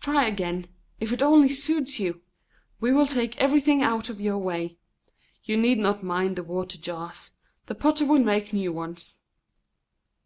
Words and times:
Try 0.00 0.26
again, 0.26 0.64
if 1.00 1.12
it 1.12 1.20
only 1.20 1.50
soothes 1.50 2.00
you! 2.00 2.22
We 2.80 2.92
will 2.94 3.04
take 3.06 3.36
everything 3.36 3.82
out 3.82 4.08
of 4.08 4.22
your 4.22 4.38
way. 4.38 4.78
You 5.44 5.58
need 5.58 5.76
not 5.76 6.02
mind 6.02 6.36
the 6.36 6.42
water 6.42 6.78
jars. 6.78 7.32
The 7.66 7.74
potter 7.74 8.06
will 8.06 8.24
make 8.24 8.54
new 8.54 8.72
ones!" 8.72 9.20